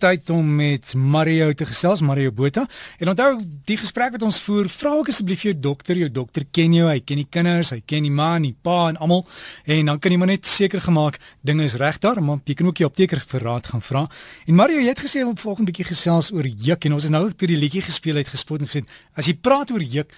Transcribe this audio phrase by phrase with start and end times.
[0.00, 2.64] tyd om met Mario te gesels, Mario Botha.
[2.98, 3.28] En onthou,
[3.68, 6.98] die gesprek wat ons voer, vra ook asseblief jou dokter, jou dokter ken jou, hy
[7.04, 9.26] ken die kinders, hy ken die ma en die pa en almal.
[9.68, 12.72] En dan kan jy maar net seker gemaak dinge is reg daar, maar jy kan
[12.72, 14.06] ook jou apteker vir raad gaan vra.
[14.46, 17.26] En Mario, jy het gesê om volgende bietjie gesels oor juk en ons het nou
[17.28, 20.12] ook toe die liedjie gespeel het gespot en gesê, as jy praat oor juk,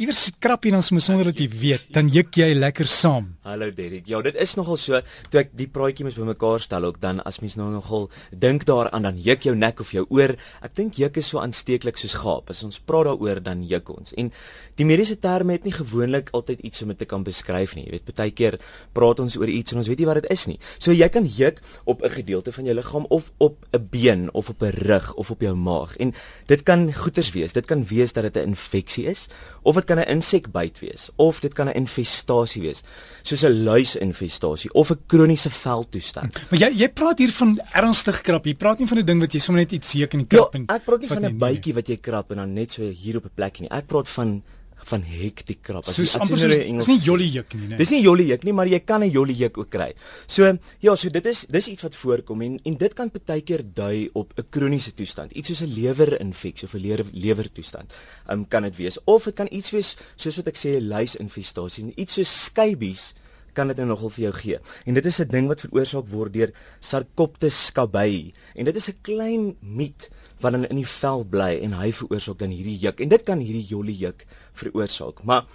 [0.00, 3.32] iewers krap jy dan sommer sonder dat jy weet, dan juk jy lekker saam.
[3.44, 4.06] Hallo Derek.
[4.08, 5.00] Ja, dit is nogal so
[5.32, 9.04] toe ek die praatjie mis bymekaar stel ook dan as mens nou nogal dink daaraan
[9.08, 10.34] dan juk jou nek of jou oor.
[10.64, 12.52] Ek dink juk is so aansteeklik soos gaap.
[12.54, 14.14] As ons praat daaroor dan juk ons.
[14.16, 14.30] En
[14.78, 17.84] die mediese terme het nie gewoonlik altyd iets om dit te kan beskryf nie.
[17.88, 18.58] Jy weet, baie keer
[18.96, 20.58] praat ons oor iets en ons weet nie wat dit is nie.
[20.78, 24.48] So jy kan juk op 'n gedeelte van jou liggaam of op 'n been of
[24.48, 25.96] op 'n rug of op jou maag.
[25.98, 26.14] En
[26.46, 27.52] dit kan goeters wees.
[27.52, 29.28] Dit kan wees dat dit 'n infeksie is
[29.62, 32.82] of dit kan 'n insekbyt wees of dit kan 'n infestasie wees
[33.22, 36.50] soos 'n luisinfestasie of 'n kroniese veldtoestand.
[36.50, 38.44] Maar jy jy praat hier van ernstig krap.
[38.44, 40.52] Jy praat nie van 'n ding wat jy sommer net iets seek in die krap
[40.54, 42.82] ja, en ek praat nie van 'n bytjie wat jy krap en dan net so
[42.82, 43.68] hier op 'n plek nie.
[43.70, 44.42] Ek praat van
[44.90, 45.86] van hektiek krap.
[45.86, 46.86] As jy amper soos Engels.
[46.86, 47.78] Dis nie jolly juk nie, nee.
[47.78, 49.92] Dis nie jolly juk nie, maar jy kan 'n jolly juk ook kry.
[50.26, 53.62] So ja, so dit is dis iets wat voorkom en en dit kan baie keer
[53.62, 57.92] dui op 'n kroniese toestand, iets soos 'n lewerinfeksie of 'n lewer lewertoestand.
[58.26, 60.88] Ehm um, kan dit wees of dit kan iets wees soos wat ek sê 'n
[60.88, 63.14] luisinfestasie, iets soos skybies
[63.52, 64.58] kan dit nou nogal vir jou gee.
[64.88, 68.32] En dit is 'n ding wat veroorsaak word deur Sarcoptes scabiei.
[68.54, 70.08] En dit is 'n klein miet
[70.42, 73.00] wat dan in die vel bly en hy veroorsaak dan hierdie juk.
[73.00, 74.26] En dit kan hierdie jolly juk
[74.58, 75.22] veroorsaak.
[75.24, 75.46] Maar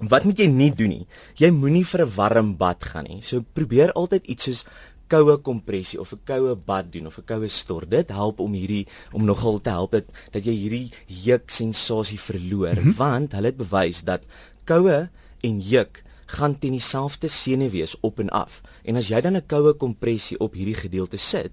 [0.00, 1.06] wat moet jy nie doen nie?
[1.40, 3.22] Jy moenie vir 'n warm bad gaan nie.
[3.22, 4.64] So probeer altyd iets soos
[5.08, 7.90] koue kompressie of 'n koue bad doen of 'n koue stort.
[7.90, 12.76] Dit help om hierdie om nogal te help dat dat jy hierdie juk sensasie verloor
[12.76, 12.96] mm -hmm.
[12.96, 14.26] want hulle het bewys dat
[14.64, 15.08] koue
[15.40, 18.60] en juk gaan teen dieselfde senuwees op en af.
[18.82, 21.52] En as jy dan 'n koue kompressie op hierdie gedeelte sit,